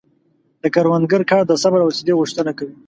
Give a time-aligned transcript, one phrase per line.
[0.63, 2.75] د کروندګر کار د صبر او حوصلې غوښتنه کوي.